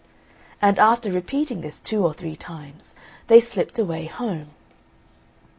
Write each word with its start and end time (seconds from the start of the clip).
And 0.63 0.79
after 0.79 1.11
repeating 1.11 1.61
this 1.61 1.77
two 1.77 2.03
or 2.03 2.11
three 2.15 2.35
times, 2.35 2.95
they 3.27 3.39
slipped 3.39 3.77
away 3.77 4.05
home. 4.07 4.49